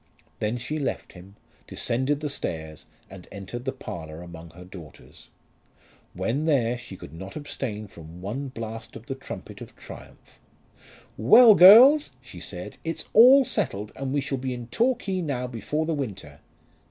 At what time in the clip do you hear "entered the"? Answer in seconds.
3.31-3.71